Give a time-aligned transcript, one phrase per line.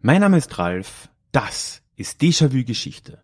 [0.00, 3.18] Mein Name ist Ralf, das ist Déjà-vu Geschichte.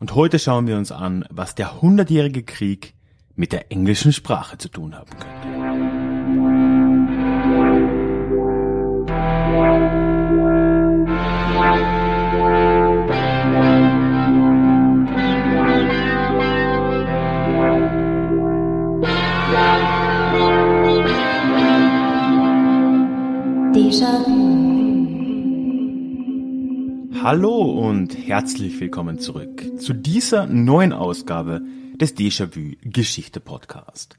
[0.00, 2.94] Und heute schauen wir uns an, was der hundertjährige Krieg
[3.36, 5.56] mit der englischen Sprache zu tun haben könnte.
[27.28, 31.60] Hallo und herzlich willkommen zurück zu dieser neuen Ausgabe
[31.96, 34.16] des Déjà-vu Geschichte Podcast.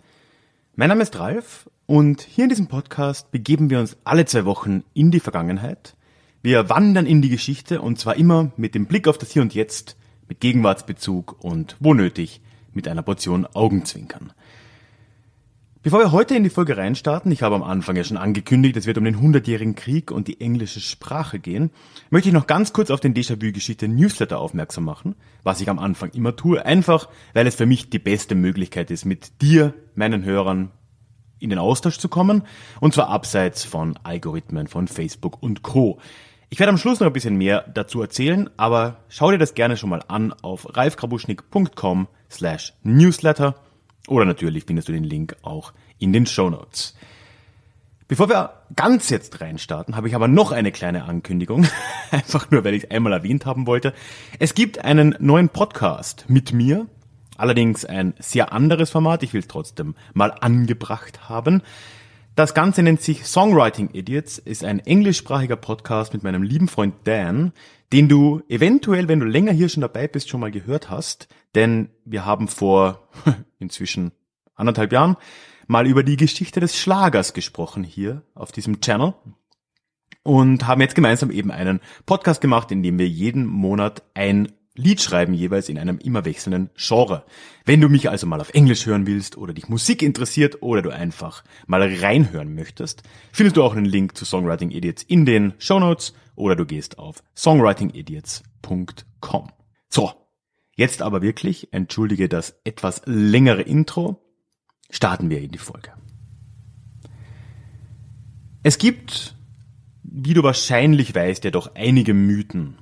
[0.75, 4.83] Mein Name ist Ralf und hier in diesem Podcast begeben wir uns alle zwei Wochen
[4.93, 5.95] in die Vergangenheit.
[6.41, 9.53] Wir wandern in die Geschichte und zwar immer mit dem Blick auf das Hier und
[9.53, 9.95] Jetzt,
[10.27, 12.41] mit Gegenwartsbezug und wo nötig
[12.73, 14.33] mit einer Portion Augenzwinkern.
[15.83, 18.87] Bevor wir heute in die Folge reinstarten, ich habe am Anfang ja schon angekündigt, es
[18.87, 21.69] wird um den hundertjährigen Krieg und die englische Sprache gehen,
[22.09, 26.09] möchte ich noch ganz kurz auf den Déjà-vu-Geschichte Newsletter aufmerksam machen, was ich am Anfang
[26.11, 30.71] immer tue, einfach weil es für mich die beste Möglichkeit ist, mit dir, meinen Hörern,
[31.39, 32.41] in den Austausch zu kommen,
[32.79, 35.99] und zwar abseits von Algorithmen von Facebook und Co.
[36.49, 39.77] Ich werde am Schluss noch ein bisschen mehr dazu erzählen, aber schau dir das gerne
[39.77, 43.55] schon mal an auf ralfkrabuschnik.com slash newsletter
[44.07, 46.95] oder natürlich findest du den Link auch in den Show Notes.
[48.07, 51.67] Bevor wir ganz jetzt reinstarten, habe ich aber noch eine kleine Ankündigung.
[52.11, 53.93] Einfach nur, weil ich es einmal erwähnt haben wollte.
[54.39, 56.87] Es gibt einen neuen Podcast mit mir.
[57.35, 59.23] Allerdings ein sehr anderes Format.
[59.23, 61.61] Ich will es trotzdem mal angebracht haben.
[62.37, 67.51] Das Ganze nennt sich Songwriting Idiots, ist ein englischsprachiger Podcast mit meinem lieben Freund Dan,
[67.91, 71.29] den du eventuell, wenn du länger hier schon dabei bist, schon mal gehört hast.
[71.55, 73.09] Denn wir haben vor
[73.59, 74.11] inzwischen
[74.53, 75.17] anderthalb Jahren
[75.65, 79.15] mal über die Geschichte des Schlagers gesprochen hier auf diesem Channel
[80.21, 85.01] und haben jetzt gemeinsam eben einen Podcast gemacht, in dem wir jeden Monat ein Lied
[85.01, 87.25] schreiben, jeweils in einem immer wechselnden Genre.
[87.65, 90.91] Wenn du mich also mal auf Englisch hören willst oder dich Musik interessiert oder du
[90.91, 93.01] einfach mal reinhören möchtest,
[93.31, 96.99] findest du auch einen Link zu Songwriting Idiots in den Show Notes oder du gehst
[96.99, 99.51] auf songwritingidiots.com.
[99.89, 100.11] So,
[100.75, 104.21] jetzt aber wirklich, entschuldige das etwas längere Intro,
[104.91, 105.91] starten wir in die Folge.
[108.61, 109.35] Es gibt,
[110.03, 112.77] wie du wahrscheinlich weißt, ja doch einige Mythen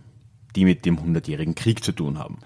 [0.55, 2.39] die mit dem Hundertjährigen Krieg zu tun haben.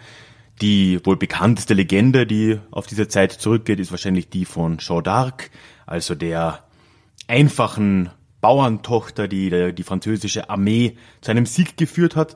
[0.61, 5.49] Die wohl bekannteste Legende, die auf diese Zeit zurückgeht, ist wahrscheinlich die von Jeanne d'Arc,
[5.85, 6.63] also der
[7.27, 8.09] einfachen
[8.41, 12.35] Bauerntochter, die die französische Armee zu einem Sieg geführt hat.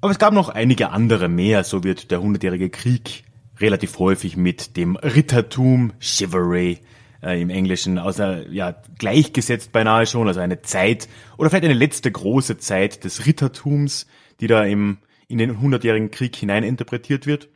[0.00, 1.64] Aber es gab noch einige andere mehr.
[1.64, 3.24] So wird der Hundertjährige Krieg
[3.58, 6.78] relativ häufig mit dem Rittertum, Chivalry,
[7.22, 12.10] äh, im Englischen, außer ja gleichgesetzt beinahe schon, also eine Zeit oder vielleicht eine letzte
[12.12, 14.06] große Zeit des Rittertums,
[14.40, 17.48] die da im, in den hundertjährigen Krieg hineininterpretiert wird.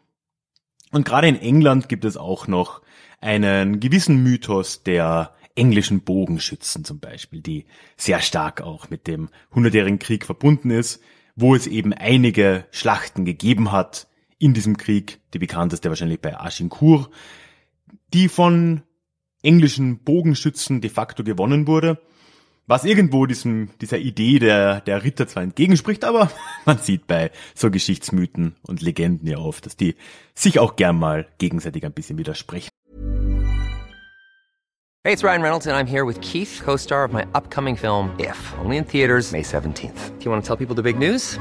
[0.91, 2.83] Und gerade in England gibt es auch noch
[3.21, 7.67] einen gewissen Mythos der englischen Bogenschützen zum Beispiel, die
[7.97, 11.03] sehr stark auch mit dem hundertjährigen Krieg verbunden ist,
[11.37, 17.11] wo es eben einige Schlachten gegeben hat in diesem Krieg, die bekannteste wahrscheinlich bei Agincourt,
[18.13, 18.83] die von
[19.43, 22.01] englischen Bogenschützen de facto gewonnen wurde
[22.67, 26.31] was irgendwo diesem, dieser Idee der, der Ritter zwar entgegenspricht, aber
[26.65, 29.97] man sieht bei so Geschichtsmythen und Legenden ja oft, dass die
[30.35, 32.71] sich auch gern mal gegenseitig ein bisschen widersprechen.
[35.05, 38.55] Hey, it's Ryan Reynolds and I'm here with Keith, co-star of my upcoming film If,
[38.63, 40.19] only in theaters May 17th.
[40.19, 41.41] Do you want to tell people the big news?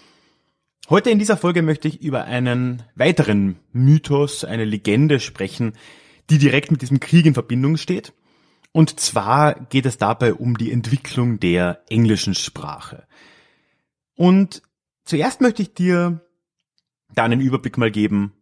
[0.91, 5.71] Heute in dieser Folge möchte ich über einen weiteren Mythos, eine Legende sprechen,
[6.29, 8.11] die direkt mit diesem Krieg in Verbindung steht.
[8.73, 13.07] Und zwar geht es dabei um die Entwicklung der englischen Sprache.
[14.17, 14.63] Und
[15.05, 16.25] zuerst möchte ich dir
[17.15, 18.33] da einen Überblick mal geben,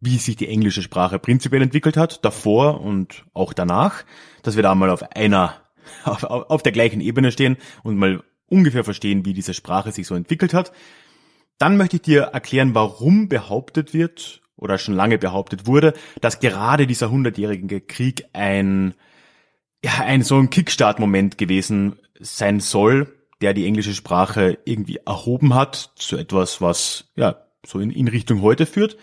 [0.00, 4.06] wie sich die englische Sprache prinzipiell entwickelt hat, davor und auch danach,
[4.42, 5.60] dass wir da mal auf einer,
[6.04, 10.14] auf, auf der gleichen Ebene stehen und mal ungefähr verstehen, wie diese Sprache sich so
[10.14, 10.72] entwickelt hat.
[11.60, 15.92] Dann möchte ich dir erklären, warum behauptet wird oder schon lange behauptet wurde,
[16.22, 18.94] dass gerade dieser hundertjährige Krieg ein,
[19.84, 25.92] ja, ein so ein Kickstart-Moment gewesen sein soll, der die englische Sprache irgendwie erhoben hat
[25.96, 27.36] zu etwas, was ja
[27.66, 28.96] so in, in Richtung heute führt.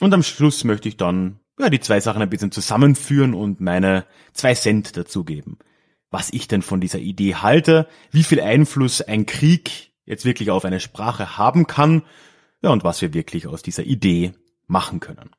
[0.00, 4.06] Und am Schluss möchte ich dann ja, die zwei Sachen ein bisschen zusammenführen und meine
[4.32, 5.58] zwei Cent dazugeben.
[6.12, 10.64] Was ich denn von dieser Idee halte, wie viel Einfluss ein Krieg jetzt wirklich auf
[10.64, 12.02] eine Sprache haben kann,
[12.62, 14.32] ja, und was wir wirklich aus dieser Idee
[14.66, 15.30] machen können.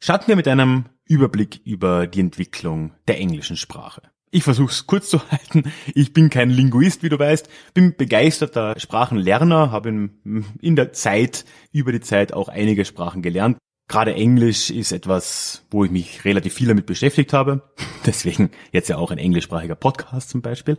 [0.00, 4.02] Starten wir mit einem Überblick über die Entwicklung der englischen Sprache.
[4.30, 5.70] Ich versuche es kurz zu halten.
[5.94, 10.10] Ich bin kein Linguist, wie du weißt, bin begeisterter Sprachenlerner, habe
[10.60, 13.58] in, der Zeit, über die Zeit auch einige Sprachen gelernt.
[13.88, 17.70] Gerade Englisch ist etwas, wo ich mich relativ viel damit beschäftigt habe.
[18.06, 20.76] Deswegen jetzt ja auch ein englischsprachiger Podcast zum Beispiel.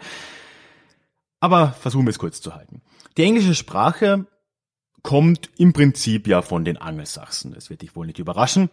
[1.39, 2.81] Aber versuchen wir es kurz zu halten.
[3.17, 4.25] Die englische Sprache
[5.03, 7.53] kommt im Prinzip ja von den Angelsachsen.
[7.53, 8.69] Das wird dich wohl nicht überraschen.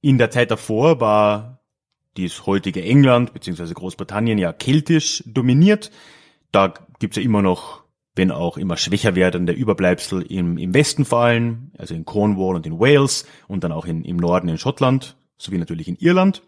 [0.00, 1.60] In der Zeit davor war
[2.16, 3.72] dies heutige England bzw.
[3.74, 5.90] Großbritannien ja keltisch dominiert.
[6.52, 7.84] Da gibt's ja immer noch,
[8.14, 12.66] wenn auch immer schwächer werdende Überbleibsel im, im Westen vor allem, also in Cornwall und
[12.66, 16.42] in Wales und dann auch in, im Norden in Schottland, sowie natürlich in Irland.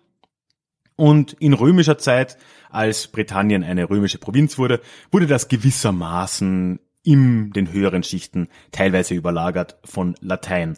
[0.99, 2.37] Und in römischer Zeit,
[2.71, 4.81] als Britannien eine römische Provinz wurde,
[5.12, 10.77] wurde das gewissermaßen in den höheren Schichten teilweise überlagert von Latein.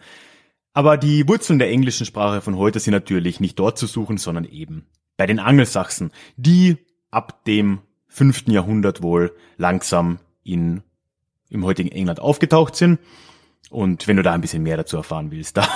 [0.75, 4.45] Aber die Wurzeln der englischen Sprache von heute sind natürlich nicht dort zu suchen, sondern
[4.45, 4.85] eben
[5.17, 6.77] bei den Angelsachsen, die
[7.11, 10.83] ab dem fünften Jahrhundert wohl langsam in,
[11.49, 12.99] im heutigen England aufgetaucht sind.
[13.69, 15.69] Und wenn du da ein bisschen mehr dazu erfahren willst, da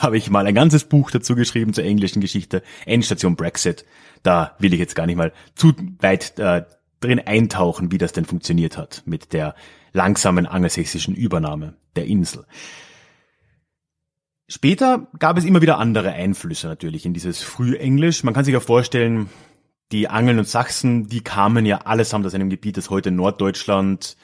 [0.00, 3.84] habe ich mal ein ganzes Buch dazu geschrieben zur englischen Geschichte, Endstation Brexit.
[4.22, 6.64] Da will ich jetzt gar nicht mal zu weit äh,
[7.00, 9.54] drin eintauchen, wie das denn funktioniert hat mit der
[9.92, 12.46] langsamen angelsächsischen Übernahme der Insel.
[14.48, 18.22] Später gab es immer wieder andere Einflüsse natürlich in dieses Frühenglisch.
[18.22, 19.30] Man kann sich ja vorstellen,
[19.92, 24.16] die Angeln und Sachsen, die kamen ja allesamt aus einem Gebiet, das heute Norddeutschland,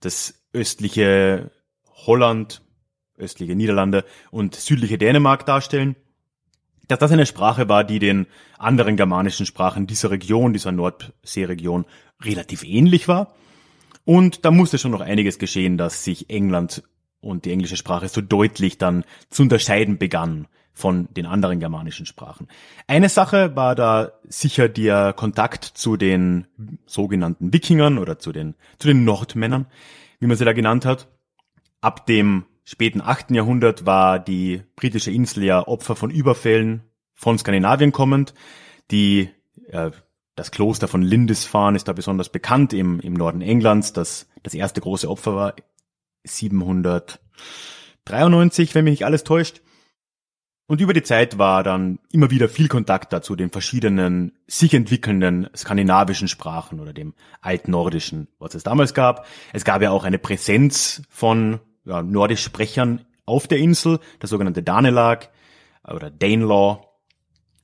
[0.00, 1.50] das östliche
[2.06, 2.62] Holland,
[3.18, 5.96] östliche Niederlande und südliche Dänemark darstellen.
[6.88, 8.26] Dass das eine Sprache war, die den
[8.58, 11.86] anderen germanischen Sprachen dieser Region, dieser Nordseeregion
[12.22, 13.34] relativ ähnlich war.
[14.04, 16.82] Und da musste schon noch einiges geschehen, dass sich England
[17.20, 22.48] und die englische Sprache so deutlich dann zu unterscheiden begann von den anderen germanischen Sprachen.
[22.86, 26.46] Eine Sache war da sicher der Kontakt zu den
[26.86, 29.66] sogenannten Wikingern oder zu den, zu den Nordmännern,
[30.18, 31.08] wie man sie da genannt hat.
[31.82, 37.92] Ab dem späten achten Jahrhundert war die britische Insel ja Opfer von Überfällen von Skandinavien
[37.92, 38.32] kommend.
[38.90, 39.28] Die,
[39.66, 39.90] äh,
[40.36, 44.80] das Kloster von Lindisfarne ist da besonders bekannt im, im Norden Englands, das das erste
[44.80, 45.54] große Opfer war
[46.24, 49.60] 793, wenn mich nicht alles täuscht.
[50.68, 55.50] Und über die Zeit war dann immer wieder viel Kontakt dazu den verschiedenen sich entwickelnden
[55.54, 59.26] skandinavischen Sprachen oder dem altnordischen, was es damals gab.
[59.52, 64.62] Es gab ja auch eine Präsenz von ja, nordisch Sprechern auf der Insel, das sogenannte
[64.62, 65.30] Danelag
[65.84, 66.86] oder Danelaw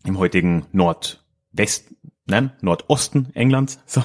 [0.04, 1.94] im heutigen Nordwest,
[2.26, 3.80] nein, Nordosten Englands.
[3.86, 4.02] So.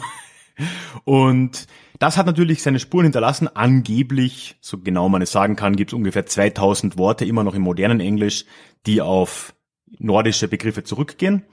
[1.03, 1.67] Und
[1.97, 3.47] das hat natürlich seine Spuren hinterlassen.
[3.47, 7.63] Angeblich, so genau man es sagen kann, gibt es ungefähr 2000 Worte immer noch im
[7.63, 8.45] modernen Englisch,
[8.85, 9.55] die auf
[9.97, 11.43] nordische Begriffe zurückgehen.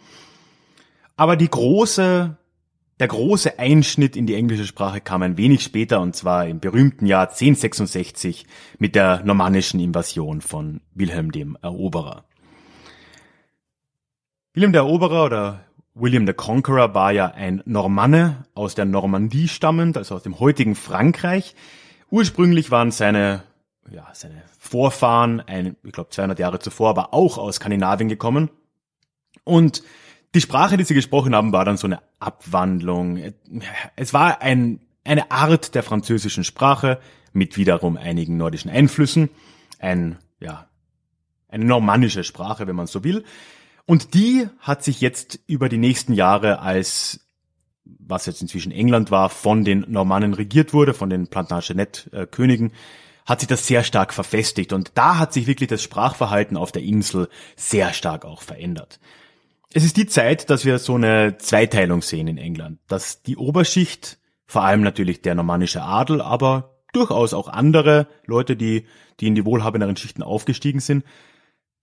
[1.17, 2.37] Aber die große,
[3.01, 7.07] der große Einschnitt in die englische Sprache kam ein wenig später und zwar im berühmten
[7.07, 8.47] Jahr 1066
[8.79, 12.25] mit der normannischen Invasion von Wilhelm dem Eroberer.
[14.53, 19.97] Wilhelm der Eroberer oder William the Conqueror war ja ein Normanne aus der Normandie stammend,
[19.97, 21.55] also aus dem heutigen Frankreich.
[22.11, 23.45] Ursprünglich waren seine,
[23.91, 28.51] ja, seine Vorfahren, ein, ich glaube 200 Jahre zuvor, aber auch aus Skandinavien gekommen.
[29.45, 29.83] Und
[30.35, 33.33] die Sprache, die sie gesprochen haben, war dann so eine Abwandlung.
[33.97, 37.01] Es war ein, eine Art der französischen Sprache
[37.33, 39.31] mit wiederum einigen nordischen Einflüssen.
[39.79, 40.67] Ein, ja,
[41.49, 43.25] eine normannische Sprache, wenn man so will.
[43.87, 47.27] Und die hat sich jetzt über die nächsten Jahre als
[47.99, 52.73] was jetzt inzwischen England war, von den Normannen regiert wurde, von den Plantagenet-Königen,
[53.27, 54.73] hat sich das sehr stark verfestigt.
[54.73, 58.99] Und da hat sich wirklich das Sprachverhalten auf der Insel sehr stark auch verändert.
[59.73, 64.19] Es ist die Zeit, dass wir so eine Zweiteilung sehen in England, dass die Oberschicht,
[64.47, 68.87] vor allem natürlich der normannische Adel, aber durchaus auch andere Leute, die,
[69.21, 71.05] die in die wohlhabenderen Schichten aufgestiegen sind,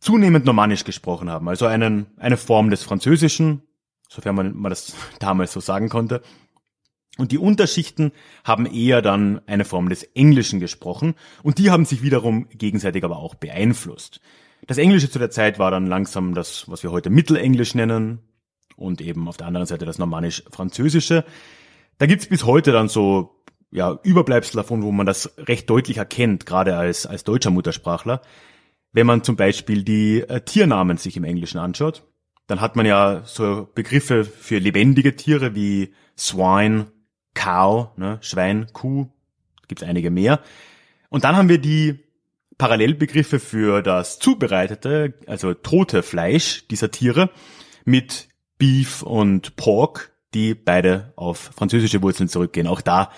[0.01, 3.61] zunehmend Normannisch gesprochen haben, also einen, eine Form des Französischen,
[4.09, 6.21] sofern man, man das damals so sagen konnte.
[7.17, 8.11] Und die Unterschichten
[8.43, 13.17] haben eher dann eine Form des Englischen gesprochen und die haben sich wiederum gegenseitig aber
[13.17, 14.19] auch beeinflusst.
[14.67, 18.19] Das Englische zu der Zeit war dann langsam das, was wir heute Mittelenglisch nennen
[18.75, 21.23] und eben auf der anderen Seite das Normannisch-Französische.
[21.97, 26.45] Da gibt's bis heute dann so ja, Überbleibsel davon, wo man das recht deutlich erkennt,
[26.45, 28.21] gerade als, als deutscher Muttersprachler.
[28.93, 32.03] wenn man zum Beispiel die äh, Tiernamen sich im Englischen anschaut,
[32.47, 36.87] dann hat man ja so Begriffe für lebendige Tiere wie Swine,
[37.35, 39.07] Cow, ne, Schwein, Kuh,
[39.67, 40.39] gibt es einige mehr.
[41.09, 42.06] Und dann haben wir die
[42.57, 47.29] Parallelbegriffe für das zubereitete, also tote Fleisch dieser Tiere
[47.85, 52.67] mit Beef und Pork, die beide auf französische Wurzeln zurückgehen.
[52.67, 53.11] Auch da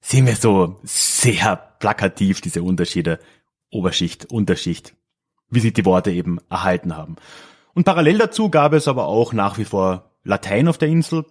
[0.00, 3.20] sehen wir so sehr plakativ diese Unterschiede
[3.70, 4.94] Oberschicht, Unterschicht,
[5.48, 7.16] wie sich die Worte eben erhalten haben.
[7.74, 11.24] Und parallel dazu gab es aber auch nach wie vor Latein auf der Insel,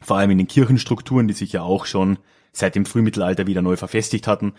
[0.00, 2.18] vor allem in den Kirchenstrukturen, die sich ja auch schon
[2.52, 4.54] seit dem Frühmittelalter wieder neu verfestigt hatten.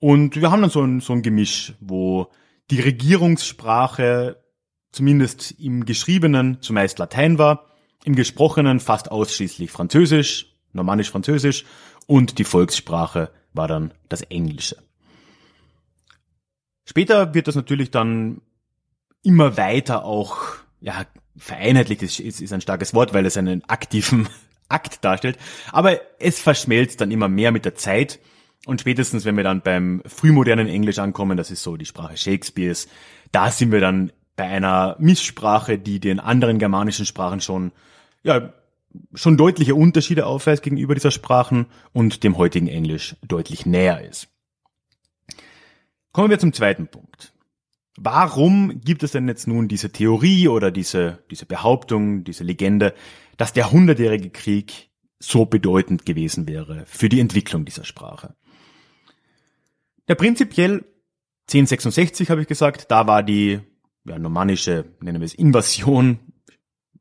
[0.00, 2.28] Und wir haben dann so ein, so ein Gemisch, wo
[2.70, 4.42] die Regierungssprache
[4.92, 7.66] zumindest im Geschriebenen zumeist Latein war,
[8.04, 11.64] im Gesprochenen fast ausschließlich Französisch, Normannisch-Französisch
[12.06, 14.76] und die Volkssprache war dann das Englische.
[16.84, 18.40] Später wird das natürlich dann
[19.22, 20.38] immer weiter auch,
[20.80, 21.04] ja,
[21.36, 24.28] vereinheitlicht ist, ist, ein starkes Wort, weil es einen aktiven
[24.68, 25.38] Akt darstellt.
[25.70, 28.20] Aber es verschmelzt dann immer mehr mit der Zeit.
[28.66, 32.88] Und spätestens, wenn wir dann beim frühmodernen Englisch ankommen, das ist so die Sprache Shakespeares,
[33.32, 37.72] da sind wir dann bei einer Misssprache, die den anderen germanischen Sprachen schon,
[38.22, 38.52] ja,
[39.14, 44.28] schon deutliche Unterschiede aufweist gegenüber dieser Sprachen und dem heutigen Englisch deutlich näher ist.
[46.12, 47.32] Kommen wir zum zweiten Punkt.
[47.96, 52.94] Warum gibt es denn jetzt nun diese Theorie oder diese, diese Behauptung, diese Legende,
[53.36, 54.88] dass der Hundertjährige Krieg
[55.18, 58.34] so bedeutend gewesen wäre für die Entwicklung dieser Sprache?
[60.08, 60.86] Ja, prinzipiell
[61.48, 63.60] 1066 habe ich gesagt, da war die
[64.06, 66.18] ja, normannische, nennen wir es Invasion,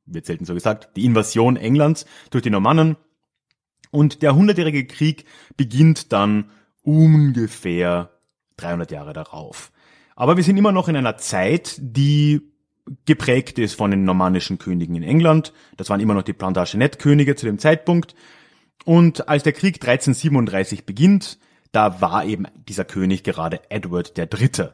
[0.05, 2.97] wird selten so gesagt, die Invasion Englands durch die Normannen.
[3.91, 5.23] Und der Hundertjährige Krieg
[5.55, 6.49] beginnt dann
[6.81, 8.11] ungefähr
[8.57, 9.71] 300 Jahre darauf.
[10.17, 12.41] Aber wir sind immer noch in einer Zeit, die
[13.05, 15.53] geprägt ist von den normannischen Königen in England.
[15.77, 18.15] Das waren immer noch die Plantagenet-Könige zu dem Zeitpunkt.
[18.83, 21.39] Und als der Krieg 1337 beginnt,
[21.71, 24.69] da war eben dieser König gerade Edward III.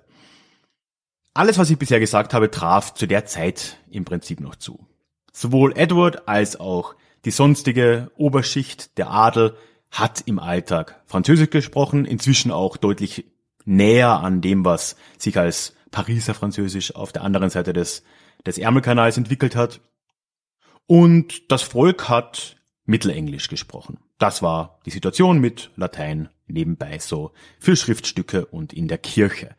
[1.34, 4.86] Alles, was ich bisher gesagt habe, traf zu der Zeit im Prinzip noch zu.
[5.32, 6.96] Sowohl Edward als auch
[7.26, 9.58] die sonstige Oberschicht, der Adel,
[9.90, 13.26] hat im Alltag Französisch gesprochen, inzwischen auch deutlich
[13.66, 18.04] näher an dem, was sich als Pariser Französisch auf der anderen Seite des,
[18.46, 19.82] des Ärmelkanals entwickelt hat.
[20.88, 24.00] Und das Volk hat Mittelenglisch gesprochen.
[24.18, 29.56] Das war die Situation mit Latein nebenbei so für Schriftstücke und in der Kirche.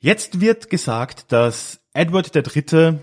[0.00, 2.98] Jetzt wird gesagt, dass Edward III.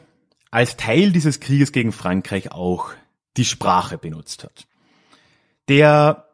[0.52, 2.92] als Teil dieses Krieges gegen Frankreich auch
[3.38, 4.68] die Sprache benutzt hat.
[5.68, 6.28] Der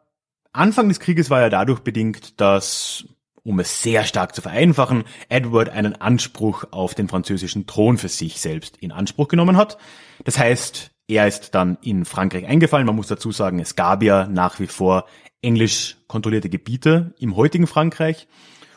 [0.52, 3.04] Anfang des Krieges war ja dadurch bedingt, dass,
[3.44, 8.40] um es sehr stark zu vereinfachen, Edward einen Anspruch auf den französischen Thron für sich
[8.40, 9.78] selbst in Anspruch genommen hat.
[10.24, 12.86] Das heißt, er ist dann in Frankreich eingefallen.
[12.86, 15.06] Man muss dazu sagen, es gab ja nach wie vor
[15.40, 18.28] englisch kontrollierte Gebiete im heutigen Frankreich.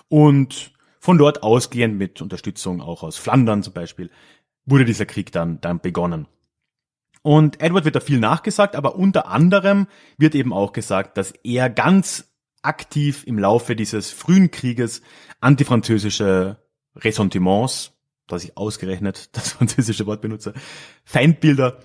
[0.07, 4.09] Und von dort ausgehend mit Unterstützung auch aus Flandern zum Beispiel,
[4.65, 6.27] wurde dieser Krieg dann, dann begonnen.
[7.23, 11.69] Und Edward wird da viel nachgesagt, aber unter anderem wird eben auch gesagt, dass er
[11.69, 15.01] ganz aktiv im Laufe dieses frühen Krieges
[15.39, 16.57] antifranzösische
[16.95, 17.93] Ressentiments,
[18.27, 20.53] dass ich ausgerechnet das französische Wort benutze,
[21.03, 21.79] Feindbilder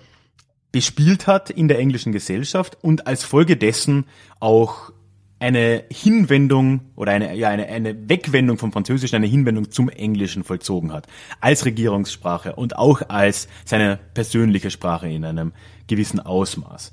[0.71, 4.05] bespielt hat in der englischen Gesellschaft und als Folge dessen
[4.39, 4.91] auch
[5.39, 10.91] eine Hinwendung oder eine, ja, eine, eine Wegwendung vom Französischen, eine Hinwendung zum Englischen vollzogen
[10.91, 11.07] hat.
[11.41, 15.53] Als Regierungssprache und auch als seine persönliche Sprache in einem
[15.87, 16.91] gewissen Ausmaß.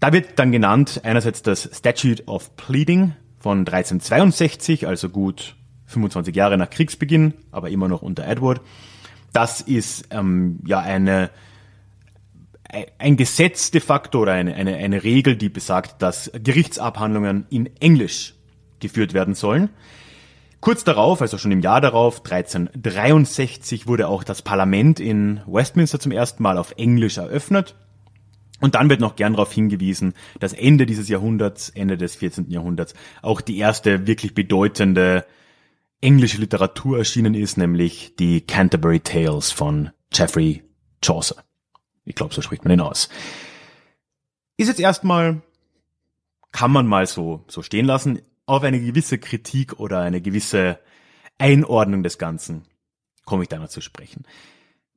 [0.00, 5.56] Da wird dann genannt einerseits das Statute of Pleading von 1362, also gut
[5.86, 8.60] 25 Jahre nach Kriegsbeginn, aber immer noch unter Edward.
[9.32, 11.30] Das ist ähm, ja eine
[12.98, 18.34] ein Gesetz de facto oder eine, eine, eine Regel, die besagt, dass Gerichtsabhandlungen in Englisch
[18.80, 19.70] geführt werden sollen.
[20.60, 26.12] Kurz darauf, also schon im Jahr darauf, 1363, wurde auch das Parlament in Westminster zum
[26.12, 27.76] ersten Mal auf Englisch eröffnet.
[28.60, 32.50] Und dann wird noch gern darauf hingewiesen, dass Ende dieses Jahrhunderts, Ende des 14.
[32.50, 35.26] Jahrhunderts, auch die erste wirklich bedeutende
[36.00, 40.64] englische Literatur erschienen ist, nämlich die Canterbury Tales von Geoffrey
[41.04, 41.45] Chaucer.
[42.06, 43.10] Ich glaube, so spricht man ihn aus.
[44.56, 45.42] Ist jetzt erstmal,
[46.52, 50.78] kann man mal so, so stehen lassen, auf eine gewisse Kritik oder eine gewisse
[51.38, 52.64] Einordnung des Ganzen
[53.26, 54.24] komme ich da noch zu sprechen.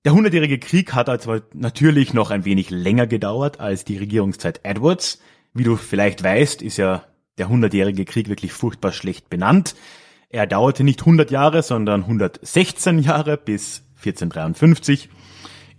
[0.06, 5.20] Der Hundertjährige Krieg hat also natürlich noch ein wenig länger gedauert als die Regierungszeit Edwards.
[5.54, 7.04] Wie du vielleicht weißt, ist ja
[7.38, 9.76] der Hundertjährige Krieg wirklich furchtbar schlecht benannt.
[10.30, 15.10] Er dauerte nicht 100 Jahre, sondern 116 Jahre bis 1453.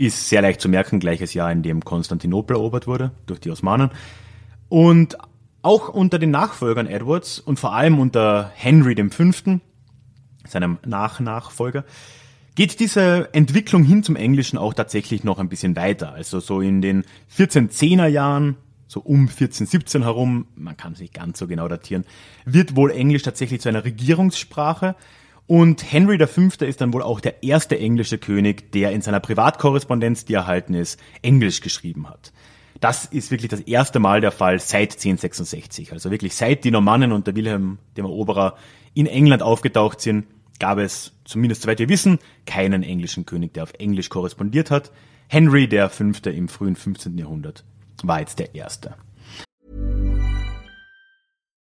[0.00, 3.90] Ist sehr leicht zu merken, gleiches Jahr, in dem Konstantinopel erobert wurde durch die Osmanen.
[4.70, 5.18] Und
[5.60, 9.60] auch unter den Nachfolgern Edwards und vor allem unter Henry V.,
[10.48, 11.84] seinem Nachnachfolger,
[12.54, 16.14] geht diese Entwicklung hin zum Englischen auch tatsächlich noch ein bisschen weiter.
[16.14, 17.04] Also so in den
[17.36, 22.06] 1410er Jahren, so um 1417 herum, man kann es nicht ganz so genau datieren,
[22.46, 24.96] wird wohl Englisch tatsächlich zu einer Regierungssprache.
[25.50, 26.64] Und Henry V.
[26.64, 31.00] ist dann wohl auch der erste englische König, der in seiner Privatkorrespondenz, die erhalten ist,
[31.22, 32.32] Englisch geschrieben hat.
[32.78, 35.92] Das ist wirklich das erste Mal der Fall seit 1066.
[35.92, 38.54] Also wirklich seit die Normannen und der Wilhelm dem Eroberer
[38.94, 40.26] in England aufgetaucht sind,
[40.60, 44.92] gab es, zumindest soweit wir wissen, keinen englischen König, der auf Englisch korrespondiert hat.
[45.26, 47.18] Henry Fünfte im frühen 15.
[47.18, 47.64] Jahrhundert
[48.04, 48.94] war jetzt der erste.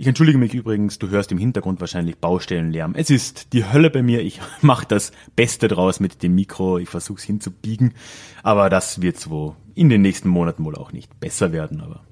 [0.00, 2.94] Ich entschuldige mich übrigens, du hörst im Hintergrund wahrscheinlich Baustellenlärm.
[2.94, 4.22] Es ist die Hölle bei mir.
[4.22, 6.78] Ich mache das Beste draus mit dem Mikro.
[6.78, 7.94] Ich versuche es hinzubiegen.
[8.44, 11.80] Aber das wird so in den nächsten Monaten wohl auch nicht besser werden.
[11.80, 12.04] Aber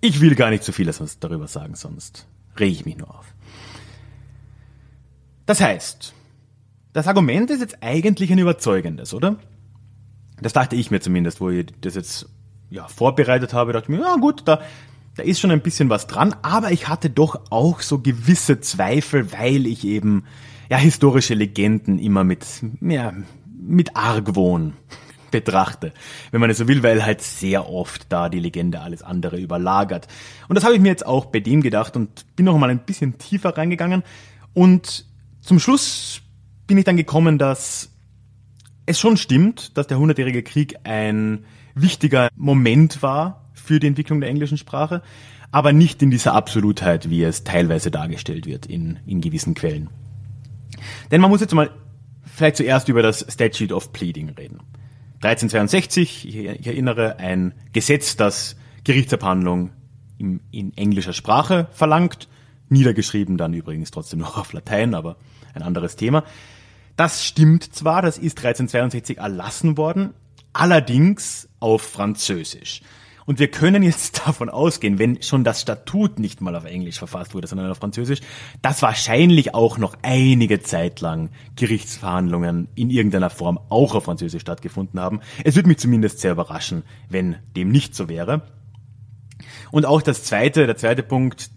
[0.00, 0.90] ich will gar nicht so viel
[1.20, 2.26] darüber sagen, sonst
[2.58, 3.32] rege ich mich nur auf.
[5.46, 6.12] Das heißt,
[6.92, 9.36] das Argument ist jetzt eigentlich ein überzeugendes, oder?
[10.42, 12.28] Das dachte ich mir zumindest, wo ich das jetzt
[12.70, 14.60] ja, vorbereitet habe, dachte ich mir, ja gut, da,
[15.16, 19.32] da ist schon ein bisschen was dran, aber ich hatte doch auch so gewisse Zweifel,
[19.32, 20.24] weil ich eben
[20.68, 22.44] ja historische Legenden immer mit
[22.80, 23.12] ja,
[23.46, 24.74] mit Argwohn
[25.30, 25.92] betrachte,
[26.30, 30.06] wenn man es so will, weil halt sehr oft da die Legende alles andere überlagert.
[30.48, 32.84] Und das habe ich mir jetzt auch bei dem gedacht und bin noch mal ein
[32.84, 34.04] bisschen tiefer reingegangen
[34.52, 35.06] und
[35.40, 36.22] zum Schluss
[36.66, 37.90] bin ich dann gekommen, dass
[38.86, 44.30] es schon stimmt, dass der Hundertjährige Krieg ein wichtiger Moment war für die Entwicklung der
[44.30, 45.02] englischen Sprache,
[45.50, 49.88] aber nicht in dieser Absolutheit, wie es teilweise dargestellt wird in, in gewissen Quellen.
[51.10, 51.70] Denn man muss jetzt mal
[52.24, 54.60] vielleicht zuerst über das Statute of Pleading reden.
[55.22, 59.70] 1362, ich erinnere, ein Gesetz, das Gerichtsabhandlung
[60.18, 62.28] in, in englischer Sprache verlangt,
[62.68, 65.16] niedergeschrieben dann übrigens trotzdem noch auf Latein, aber
[65.54, 66.24] ein anderes Thema.
[66.96, 70.14] Das stimmt zwar, das ist 1362 erlassen worden,
[70.52, 72.82] allerdings auf Französisch.
[73.26, 77.34] Und wir können jetzt davon ausgehen, wenn schon das Statut nicht mal auf Englisch verfasst
[77.34, 78.20] wurde, sondern auf Französisch,
[78.62, 85.00] dass wahrscheinlich auch noch einige Zeit lang Gerichtsverhandlungen in irgendeiner Form auch auf Französisch stattgefunden
[85.00, 85.20] haben.
[85.44, 88.42] Es würde mich zumindest sehr überraschen, wenn dem nicht so wäre.
[89.70, 91.50] Und auch das zweite, der zweite Punkt,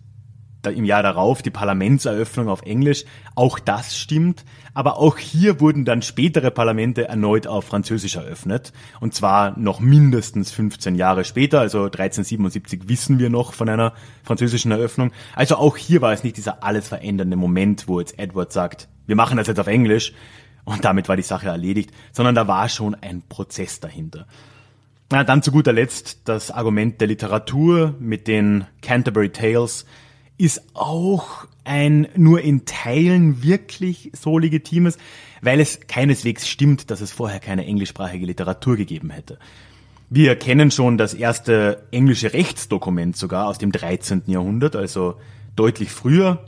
[0.71, 3.06] im Jahr darauf die Parlamentseröffnung auf Englisch.
[3.36, 4.43] Auch das stimmt.
[4.73, 8.73] Aber auch hier wurden dann spätere Parlamente erneut auf Französisch eröffnet.
[8.99, 11.60] Und zwar noch mindestens 15 Jahre später.
[11.60, 15.12] Also 1377 wissen wir noch von einer französischen Eröffnung.
[15.36, 19.15] Also auch hier war es nicht dieser alles verändernde Moment, wo jetzt Edward sagt, wir
[19.15, 20.13] machen das jetzt auf Englisch.
[20.63, 21.91] Und damit war die Sache erledigt.
[22.12, 24.27] Sondern da war schon ein Prozess dahinter.
[25.10, 29.86] Na, dann zu guter Letzt das Argument der Literatur mit den Canterbury Tales
[30.38, 34.97] ist auch ein nur in Teilen wirklich so legitimes,
[35.41, 39.39] weil es keineswegs stimmt, dass es vorher keine englischsprachige Literatur gegeben hätte.
[40.10, 44.23] Wir kennen schon das erste englische Rechtsdokument sogar aus dem 13.
[44.28, 45.15] Jahrhundert, also
[45.56, 46.45] deutlich früher,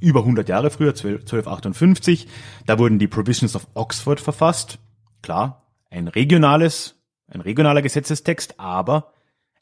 [0.00, 2.26] über 100 Jahre früher, 1258.
[2.66, 4.78] Da wurden die Provisions of Oxford verfasst.
[5.20, 6.96] Klar, ein regionales,
[7.28, 9.12] ein regionaler Gesetzestext, aber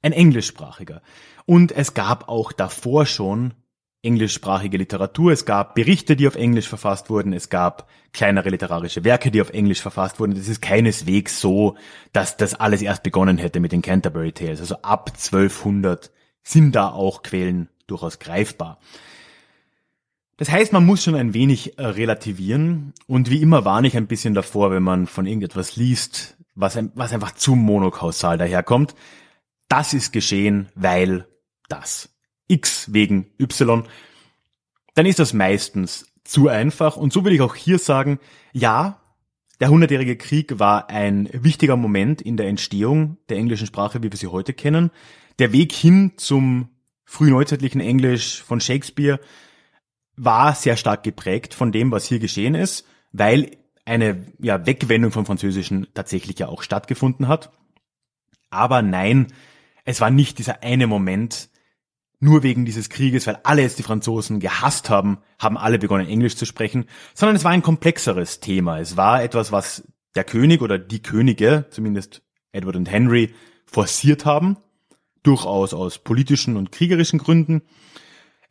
[0.00, 1.02] ein englischsprachiger.
[1.44, 3.54] Und es gab auch davor schon
[4.02, 5.32] englischsprachige Literatur.
[5.32, 7.32] Es gab Berichte, die auf Englisch verfasst wurden.
[7.32, 10.34] Es gab kleinere literarische Werke, die auf Englisch verfasst wurden.
[10.34, 11.76] Das ist keineswegs so,
[12.12, 14.60] dass das alles erst begonnen hätte mit den Canterbury Tales.
[14.60, 16.10] Also ab 1200
[16.42, 18.78] sind da auch Quellen durchaus greifbar.
[20.38, 24.06] Das heißt, man muss schon ein wenig äh, relativieren und wie immer warne ich ein
[24.06, 28.94] bisschen davor, wenn man von irgendetwas liest, was, was einfach zu monokausal daherkommt.
[29.68, 31.26] Das ist geschehen, weil
[31.68, 32.08] das.
[32.50, 33.84] X wegen Y,
[34.94, 36.96] dann ist das meistens zu einfach.
[36.96, 38.18] Und so will ich auch hier sagen,
[38.52, 39.00] ja,
[39.60, 44.16] der Hundertjährige Krieg war ein wichtiger Moment in der Entstehung der englischen Sprache, wie wir
[44.16, 44.90] sie heute kennen.
[45.38, 46.68] Der Weg hin zum
[47.04, 49.20] frühneuzeitlichen Englisch von Shakespeare
[50.16, 55.26] war sehr stark geprägt von dem, was hier geschehen ist, weil eine ja, Wegwendung vom
[55.26, 57.50] Französischen tatsächlich ja auch stattgefunden hat.
[58.50, 59.28] Aber nein,
[59.84, 61.50] es war nicht dieser eine Moment,
[62.20, 66.36] nur wegen dieses Krieges, weil alle jetzt die Franzosen gehasst haben, haben alle begonnen Englisch
[66.36, 68.78] zu sprechen, sondern es war ein komplexeres Thema.
[68.78, 74.58] Es war etwas, was der König oder die Könige, zumindest Edward und Henry, forciert haben,
[75.22, 77.62] durchaus aus politischen und kriegerischen Gründen.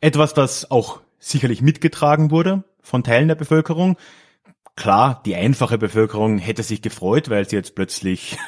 [0.00, 3.96] Etwas, das auch sicherlich mitgetragen wurde von Teilen der Bevölkerung.
[4.74, 8.38] Klar, die einfache Bevölkerung hätte sich gefreut, weil sie jetzt plötzlich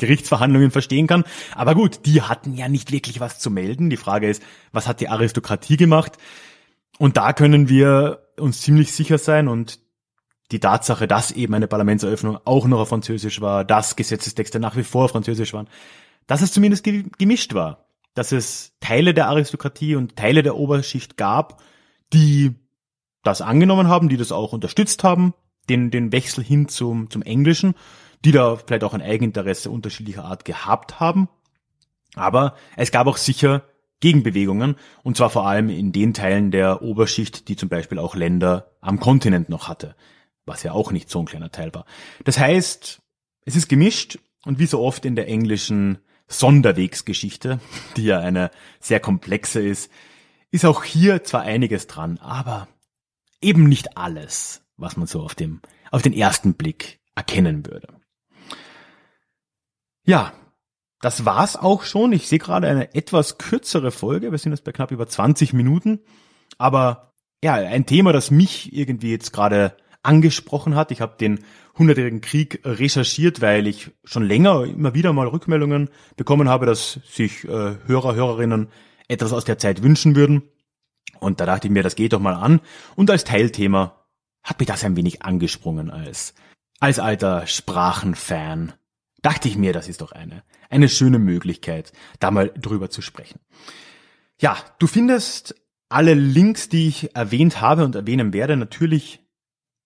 [0.00, 1.24] Gerichtsverhandlungen verstehen kann.
[1.54, 3.90] Aber gut, die hatten ja nicht wirklich was zu melden.
[3.90, 6.18] Die Frage ist, was hat die Aristokratie gemacht?
[6.98, 9.78] Und da können wir uns ziemlich sicher sein und
[10.50, 14.82] die Tatsache, dass eben eine Parlamentseröffnung auch noch auf Französisch war, dass Gesetzestexte nach wie
[14.82, 15.68] vor auf Französisch waren,
[16.26, 21.62] dass es zumindest gemischt war, dass es Teile der Aristokratie und Teile der Oberschicht gab,
[22.12, 22.56] die
[23.22, 25.34] das angenommen haben, die das auch unterstützt haben,
[25.68, 27.74] den, den Wechsel hin zum, zum Englischen,
[28.24, 31.28] die da vielleicht auch ein Eigeninteresse unterschiedlicher Art gehabt haben.
[32.14, 33.62] Aber es gab auch sicher
[34.00, 38.72] Gegenbewegungen, und zwar vor allem in den Teilen der Oberschicht, die zum Beispiel auch Länder
[38.80, 39.94] am Kontinent noch hatte,
[40.46, 41.84] was ja auch nicht so ein kleiner Teil war.
[42.24, 43.02] Das heißt,
[43.44, 47.60] es ist gemischt und wie so oft in der englischen Sonderwegsgeschichte,
[47.96, 49.90] die ja eine sehr komplexe ist,
[50.50, 52.68] ist auch hier zwar einiges dran, aber
[53.42, 57.99] eben nicht alles, was man so auf dem, auf den ersten Blick erkennen würde.
[60.04, 60.32] Ja,
[61.00, 62.12] das war's auch schon.
[62.12, 64.30] Ich sehe gerade eine etwas kürzere Folge.
[64.30, 66.00] Wir sind jetzt bei knapp über 20 Minuten.
[66.58, 70.90] Aber ja, ein Thema, das mich irgendwie jetzt gerade angesprochen hat.
[70.90, 71.40] Ich habe den
[71.78, 77.44] Hundertjährigen Krieg recherchiert, weil ich schon länger immer wieder mal Rückmeldungen bekommen habe, dass sich
[77.44, 78.68] äh, Hörer, Hörerinnen
[79.08, 80.42] etwas aus der Zeit wünschen würden.
[81.18, 82.60] Und da dachte ich mir, das geht doch mal an.
[82.96, 84.06] Und als Teilthema
[84.42, 86.34] hat mich das ein wenig angesprungen als,
[86.78, 88.72] als alter Sprachenfan.
[89.22, 93.40] Dachte ich mir, das ist doch eine, eine schöne Möglichkeit, da mal drüber zu sprechen.
[94.40, 95.54] Ja, du findest
[95.90, 99.20] alle Links, die ich erwähnt habe und erwähnen werde, natürlich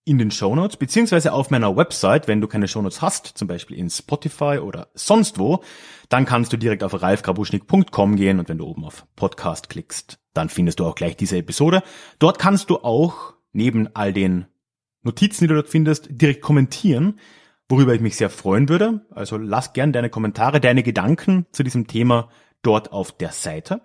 [0.05, 3.89] in den Shownotes, beziehungsweise auf meiner Website, wenn du keine Shownotes hast, zum Beispiel in
[3.89, 5.63] Spotify oder sonst wo,
[6.09, 10.49] dann kannst du direkt auf ralfgrabuschnik.com gehen und wenn du oben auf Podcast klickst, dann
[10.49, 11.81] findest du auch gleich diese Episode.
[12.19, 14.45] Dort kannst du auch neben all den
[15.01, 17.19] Notizen, die du dort findest, direkt kommentieren,
[17.69, 19.05] worüber ich mich sehr freuen würde.
[19.11, 22.29] Also lass gern deine Kommentare, deine Gedanken zu diesem Thema
[22.61, 23.81] dort auf der Seite.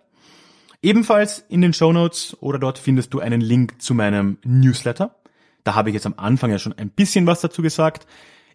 [0.83, 5.17] Ebenfalls in den Shownotes oder dort findest du einen Link zu meinem Newsletter.
[5.65, 8.07] Da habe ich jetzt am Anfang ja schon ein bisschen was dazu gesagt.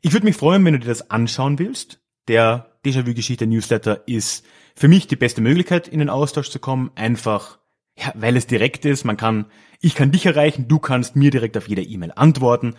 [0.01, 1.99] Ich würde mich freuen, wenn du dir das anschauen willst.
[2.27, 6.91] Der Déjà-vu-Geschichte Newsletter ist für mich die beste Möglichkeit, in den Austausch zu kommen.
[6.95, 7.59] Einfach,
[7.97, 9.05] ja, weil es direkt ist.
[9.05, 9.45] Man kann,
[9.79, 12.75] ich kann dich erreichen, du kannst mir direkt auf jede E-Mail antworten.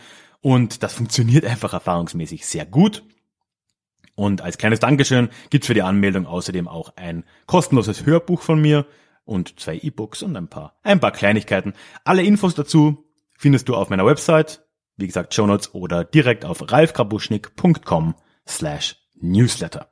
[0.46, 3.02] Und das funktioniert einfach erfahrungsmäßig sehr gut.
[4.14, 8.86] Und als kleines Dankeschön gibt's für die Anmeldung außerdem auch ein kostenloses Hörbuch von mir
[9.24, 11.72] und zwei E-Books und ein paar, ein paar Kleinigkeiten.
[12.04, 14.64] Alle Infos dazu findest du auf meiner Website,
[14.96, 18.14] wie gesagt, Show Notes oder direkt auf ralfkrabuschnik.com
[18.46, 19.90] slash newsletter.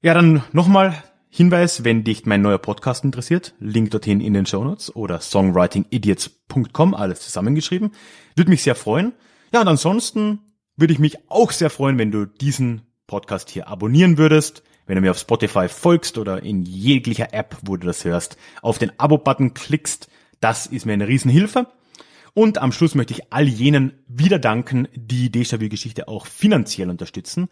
[0.00, 4.62] Ja, dann nochmal Hinweis, wenn dich mein neuer Podcast interessiert, Link dorthin in den Show
[4.62, 7.92] Notes oder songwritingidiots.com, alles zusammengeschrieben.
[8.36, 9.14] Würde mich sehr freuen.
[9.50, 10.40] Ja, und ansonsten
[10.76, 15.00] würde ich mich auch sehr freuen, wenn du diesen Podcast hier abonnieren würdest, wenn du
[15.00, 19.54] mir auf Spotify folgst oder in jeglicher App, wo du das hörst, auf den Abo-Button
[19.54, 20.10] klickst.
[20.40, 21.66] Das ist mir eine Riesenhilfe.
[22.34, 27.48] Und am Schluss möchte ich all jenen wieder danken, die Déjà-vu-Geschichte auch finanziell unterstützen.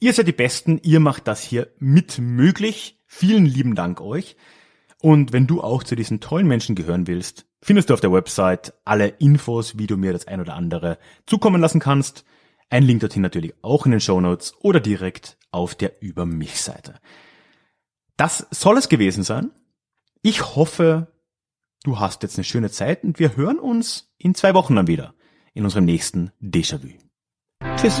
[0.00, 2.98] Ihr seid die Besten, ihr macht das hier mit möglich.
[3.06, 4.36] Vielen lieben Dank euch.
[5.00, 8.74] Und wenn du auch zu diesen tollen Menschen gehören willst, findest du auf der Website
[8.84, 12.24] alle Infos, wie du mir das ein oder andere zukommen lassen kannst.
[12.70, 16.60] Ein Link dorthin natürlich auch in den Show Notes oder direkt auf der Über mich
[16.60, 16.94] Seite.
[18.16, 19.50] Das soll es gewesen sein.
[20.22, 21.08] Ich hoffe,
[21.82, 25.14] Du hast jetzt eine schöne Zeit und wir hören uns in zwei Wochen dann wieder
[25.54, 26.90] in unserem nächsten Déjà-vu.
[27.76, 28.00] Tschüss.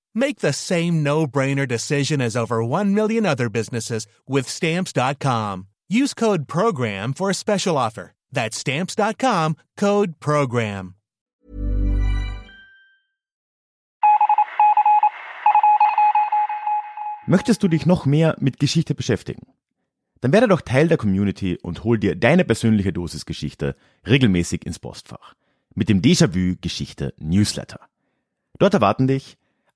[0.13, 5.67] Make the same no-brainer decision as over 1 million other businesses with stamps.com.
[5.89, 8.13] Use code program for a special offer.
[8.31, 10.95] That's stamps.com, code program.
[17.27, 19.47] Möchtest du dich noch mehr mit Geschichte beschäftigen?
[20.21, 24.79] Dann werde doch Teil der Community und hol dir deine persönliche Dosis Geschichte regelmäßig ins
[24.79, 25.35] Postfach.
[25.73, 27.79] Mit dem Déjà-vu Geschichte Newsletter.
[28.59, 29.37] Dort erwarten dich